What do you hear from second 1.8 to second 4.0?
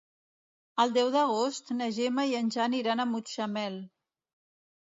na Gemma i en Jan iran a Mutxamel.